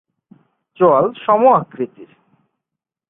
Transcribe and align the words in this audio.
চোয়াল 0.79 1.05
সম-আকৃতির। 1.25 2.11